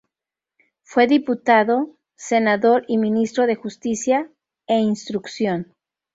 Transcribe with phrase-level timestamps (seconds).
[0.81, 4.27] Fue diputado, senador y ministro de Justicia
[4.65, 5.75] e Instrucción.